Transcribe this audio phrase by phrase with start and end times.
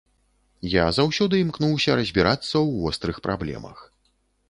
[0.75, 3.89] Я заўсёды імкнуся разбірацца ў вострых праблемах.